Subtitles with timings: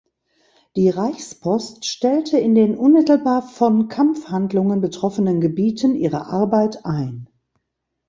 [0.75, 7.29] Die Reichspost stellte in den unmittelbar von Kampfhandlungen betroffenen Gebieten ihre Arbeit ein.